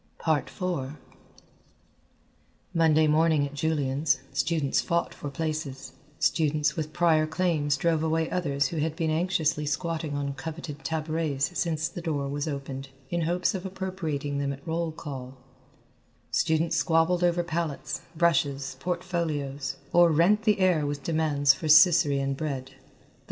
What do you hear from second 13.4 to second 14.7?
of appropriating them at